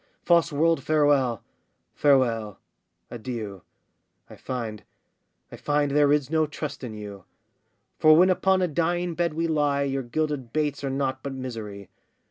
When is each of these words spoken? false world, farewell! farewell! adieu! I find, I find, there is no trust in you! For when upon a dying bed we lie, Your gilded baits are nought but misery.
false 0.25 0.51
world, 0.51 0.83
farewell! 0.83 1.43
farewell! 1.93 2.59
adieu! 3.11 3.61
I 4.31 4.35
find, 4.35 4.81
I 5.51 5.57
find, 5.57 5.91
there 5.91 6.11
is 6.11 6.31
no 6.31 6.47
trust 6.47 6.83
in 6.83 6.95
you! 6.95 7.25
For 7.99 8.15
when 8.17 8.31
upon 8.31 8.63
a 8.63 8.67
dying 8.67 9.13
bed 9.13 9.35
we 9.35 9.45
lie, 9.45 9.83
Your 9.83 10.01
gilded 10.01 10.51
baits 10.51 10.83
are 10.83 10.89
nought 10.89 11.21
but 11.21 11.33
misery. 11.33 11.91